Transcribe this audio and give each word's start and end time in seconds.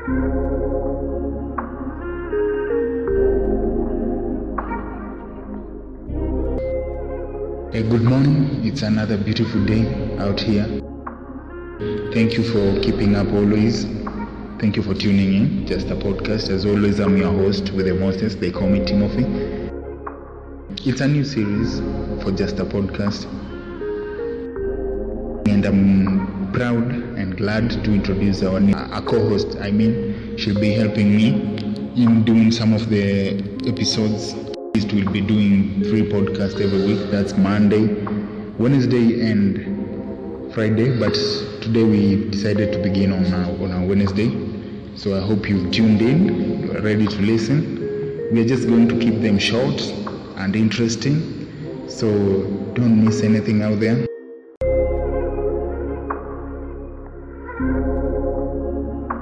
Hey, 0.00 0.12
good 7.82 8.04
morning. 8.04 8.64
It's 8.64 8.80
another 8.80 9.18
beautiful 9.18 9.62
day 9.66 9.84
out 10.18 10.40
here. 10.40 10.64
Thank 12.14 12.38
you 12.38 12.44
for 12.44 12.80
keeping 12.80 13.14
up 13.14 13.26
always. 13.34 13.84
Thank 14.58 14.76
you 14.76 14.82
for 14.82 14.94
tuning 14.94 15.34
in. 15.34 15.66
Just 15.66 15.88
a 15.88 15.96
podcast. 15.96 16.48
As 16.48 16.64
always, 16.64 16.98
I'm 16.98 17.18
your 17.18 17.32
host 17.32 17.70
with 17.72 17.84
the 17.84 17.92
Moses. 17.92 18.36
They 18.36 18.50
call 18.50 18.70
me 18.70 18.82
Timothy. 18.86 19.26
It's 20.88 21.02
a 21.02 21.08
new 21.08 21.24
series 21.24 21.80
for 22.22 22.32
Just 22.32 22.58
a 22.58 22.64
Podcast. 22.64 23.26
And 25.46 25.66
I'm 25.66 26.50
proud 26.54 27.09
glad 27.40 27.70
to 27.70 27.94
introduce 27.94 28.42
our 28.42 28.60
new, 28.60 28.74
a 28.74 29.00
co-host. 29.00 29.56
I 29.62 29.70
mean, 29.70 30.36
she'll 30.36 30.60
be 30.60 30.72
helping 30.74 31.16
me 31.16 31.28
in 31.96 32.22
doing 32.22 32.52
some 32.52 32.74
of 32.74 32.90
the 32.90 33.38
episodes. 33.66 34.34
We'll 34.74 35.10
be 35.10 35.22
doing 35.22 35.82
three 35.84 36.02
podcasts 36.02 36.60
every 36.60 36.84
week. 36.84 37.10
That's 37.10 37.32
Monday, 37.38 37.86
Wednesday, 38.58 39.30
and 39.30 40.52
Friday. 40.52 40.98
But 40.98 41.14
today 41.62 41.84
we 41.84 42.28
decided 42.28 42.74
to 42.74 42.78
begin 42.82 43.10
on 43.10 43.24
a, 43.32 43.64
on 43.64 43.72
a 43.72 43.86
Wednesday. 43.86 44.28
So 44.94 45.16
I 45.16 45.26
hope 45.26 45.48
you've 45.48 45.72
tuned 45.72 46.02
in. 46.02 46.70
Ready 46.82 47.06
to 47.06 47.22
listen. 47.22 48.28
We 48.34 48.42
are 48.42 48.48
just 48.48 48.68
going 48.68 48.86
to 48.90 48.98
keep 48.98 49.22
them 49.22 49.38
short 49.38 49.80
and 50.36 50.54
interesting. 50.54 51.88
So 51.88 52.06
don't 52.74 53.02
miss 53.02 53.22
anything 53.22 53.62
out 53.62 53.80
there. 53.80 54.09
Thank 57.60 59.12
you. 59.12 59.19